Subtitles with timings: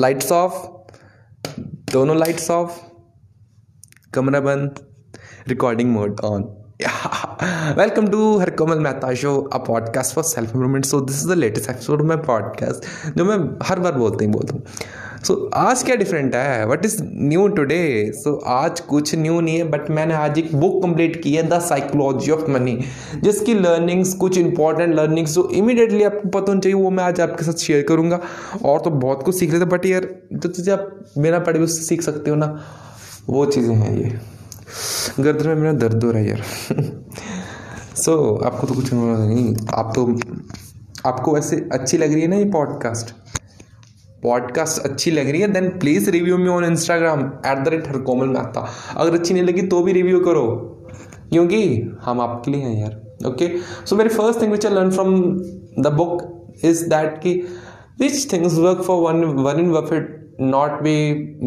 [0.00, 0.54] Lights off
[1.92, 2.78] दोनों lights off
[4.14, 4.78] कमरा बंद.
[5.48, 6.42] Recording mode on
[7.78, 11.32] welcome to her Kamal Mehta show a podcast for self improvement so this is the
[11.32, 13.36] latest episode my podcast जो मैं
[13.66, 14.62] हर बार बोलते ही बोलता हूँ।
[15.26, 16.68] सो so, आज क्या डिफरेंट है?
[16.68, 20.82] What is new today so आज कुछ न्यू नहीं है बट मैंने आज एक बुक
[20.82, 22.84] कंप्लीट की है द साइकोलॉजी ऑफ़ मनी
[23.22, 27.44] जिसकी लर्निंग्स कुछ इंपॉर्टेंट लर्निंग्स जो इमीडिएटली आपको पता होना चाहिए वो मैं आज आपके
[27.44, 28.20] साथ शेयर करूँगा।
[28.64, 31.82] और तो बहुत कुछ सीख रहे थे बट यार जो चीज़ें आप मेरा पढ़े उससे
[31.82, 32.62] सीख सकते हो ना
[33.28, 34.18] वो चीज़ें हैं ये।
[35.20, 36.42] गर्दन में मेरा दर्द हो रहा है यार।
[37.96, 40.20] सो so, आपको तो कुछ नहीं आप तो
[41.06, 43.25] आपको वैसे अच्छी लग रही है ना ये पॉडकास्ट
[44.26, 47.98] पॉडकास्ट अच्छी लग रही है then please review me on Instagram at the rate हर
[48.02, 48.66] कोमल मेहता।
[48.96, 50.46] अगर अच्छी नहीं लगी तो भी रिव्यू करो,
[51.30, 51.60] क्योंकि
[52.02, 53.48] हम आपके लिए हैं यार okay
[53.86, 55.14] so very first thing which I learn from
[55.80, 56.22] the book
[56.64, 57.34] is that कि
[58.00, 60.96] which things work for one one in Buffett not be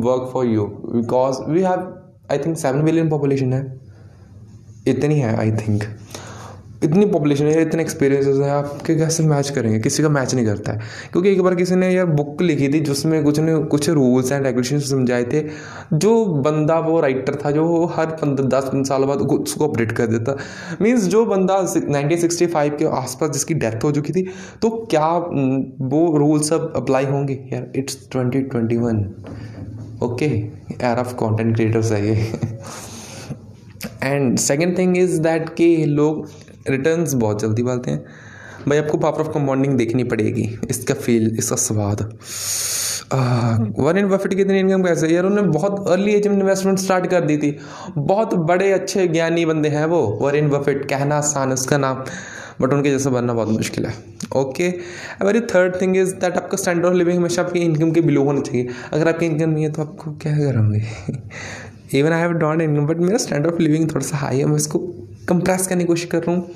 [0.00, 1.92] work for you because we have
[2.32, 3.62] I think seven million population है,
[4.88, 5.82] इतनी है I think
[6.86, 9.78] इतनी population है, इतने experiences है आपके कैसे मैच करेंगे?
[9.80, 10.80] किसी का मैच नहीं करता है।
[11.12, 14.46] क्योंकि एक बार किसी ने यार बुक लिखी थी, जिसमें कुछ ने कुछ रूल्स एंड
[14.46, 15.42] रेगुलेशन समझाए थे,
[15.94, 20.06] जो बंदा वो राइटर था, जो हर पंद्रह, दस पंद्रह साल बाद उसको अपडेट कर
[20.06, 20.36] देता।
[20.82, 24.22] मीन्स जो बंदा नाइनटीन सिक्सटी फाइव के आसपास जिसकी डेथ हो चुकी थी
[24.62, 25.08] तो क्या
[25.86, 27.34] वो रूल्स अब अप्लाई होंगे?
[27.52, 29.04] यार it's twenty twenty one
[30.02, 32.14] okay era of content creators है ये।
[34.02, 36.28] And second thing is that कि लोग
[36.70, 38.04] रिटर्न्स बहुत जल्दी पाते हैं।
[38.68, 42.00] भाई, आपको पावर ऑफ़ कंपाउंडिंग देखनी पड़ेगी। इसका फील इसका स्वाद।
[43.78, 47.20] वन बफेट की इतनी इनकम कैसे यार, उन्होंने बहुत अर्ली एज में इन्वेस्टमेंट स्टार्ट कर
[47.20, 47.56] दी थी।
[47.98, 52.04] बहुत बड़े, अच्छे, ज्ञानी बंदे हैं वो वरिन बफेट कहना आसान उसका नाम।
[52.60, 53.92] बट उनके जैसा बनना बहुत मुश्किल है।
[54.36, 54.68] Okay
[55.24, 58.40] very third thing is that आपका स्टैंडर्ड ऑफ़ लिविंग हमेशा आपकी इनकम के बिलो होना
[58.40, 60.82] चाहिए। अगर आपकी इनकम नहीं है तो आपको क्या करोगे?
[61.98, 64.56] Even I have that income but मेरा स्टैंडर्ड ऑफ़ लिविंग थोड़ा सा हाई है। मैं
[64.56, 64.78] इसको
[65.28, 66.50] कंप्रेस करने की कोशिश कर रहा हूँ,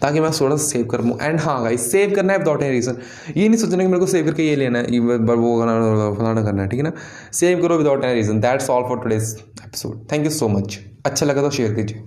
[0.00, 2.72] ताकि मैं थोड़ा सा सेव कर पाऊँ। एंड हाँ गाइस सेव करना है विदाउट एनी
[2.72, 2.96] रीज़न
[3.36, 6.62] ये नहीं सोचना कि मेरे को सेव करके ये लेना है वो करना फलाना करना
[6.62, 6.92] है, ठीक है ना?
[7.32, 11.26] सेव करो without any reason that's all for today's episode thank you so much अच्छा
[11.26, 12.04] लगा तो शेयर कीजिए।